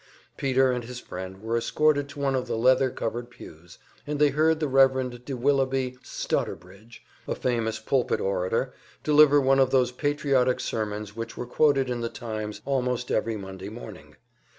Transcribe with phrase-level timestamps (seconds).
[0.35, 3.77] Peter and his friend were escorted to one of the leather covered pews,
[4.07, 5.23] and they heard the Rev.
[5.23, 11.45] de Willoughby Stotterbridge, a famous pulpit orator, deliver one of those patriotic sermons which were
[11.45, 14.15] quoted in the "Times" almost every Monday morning.